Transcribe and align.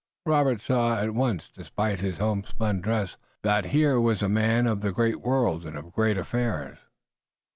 Robert 0.25 0.61
saw 0.61 0.97
at 0.99 1.13
once, 1.13 1.51
despite 1.53 1.99
his 1.99 2.17
homespun 2.17 2.81
dress, 2.81 3.17
that 3.43 3.65
here 3.65 4.01
was 4.01 4.23
a 4.23 4.29
man 4.29 4.65
of 4.65 4.81
the 4.81 4.91
great 4.91 5.21
world 5.21 5.63
and 5.63 5.77
of 5.77 5.91
great 5.93 6.17
affairs. 6.17 6.79